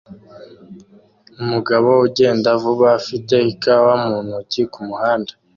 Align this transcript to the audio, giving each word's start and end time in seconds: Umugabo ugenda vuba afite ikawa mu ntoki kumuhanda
Umugabo 1.41 1.89
ugenda 2.07 2.49
vuba 2.61 2.87
afite 2.99 3.35
ikawa 3.51 3.93
mu 4.05 4.17
ntoki 4.25 4.61
kumuhanda 4.73 5.31